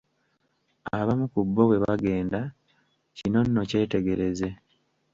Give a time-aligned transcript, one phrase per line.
[0.97, 2.39] Abamu ku bo bwe bagenda,
[3.17, 4.47] kino no kyetegereze.